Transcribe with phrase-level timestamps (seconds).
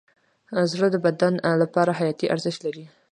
[0.71, 2.85] زړه د بدن لپاره حیاتي ارزښت لري.